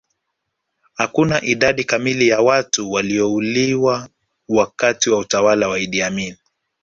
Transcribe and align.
hakuna 0.93 1.41
idadi 1.41 1.83
kamili 1.83 2.27
ya 2.27 2.41
watu 2.41 2.91
waliouliwa 2.91 4.09
wakati 4.49 5.09
wa 5.09 5.19
utawala 5.19 5.67
wa 5.69 5.79
idi 5.79 6.01
amin 6.03 6.35